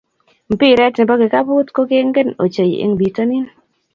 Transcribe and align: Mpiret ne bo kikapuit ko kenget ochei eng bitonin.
Mpiret 0.53 0.95
ne 0.97 1.05
bo 1.07 1.13
kikapuit 1.21 1.69
ko 1.75 1.81
kenget 1.89 2.29
ochei 2.43 2.73
eng 2.83 2.93
bitonin. 2.99 3.45